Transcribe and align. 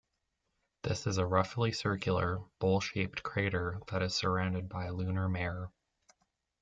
This 0.81 1.05
is 1.05 1.19
a 1.19 1.27
roughly 1.27 1.71
circular, 1.71 2.39
bowl-shaped 2.57 3.21
crater 3.21 3.81
that 3.91 4.01
is 4.01 4.15
surrounded 4.15 4.67
by 4.67 4.89
lunar 4.89 5.29
mare. 5.29 5.69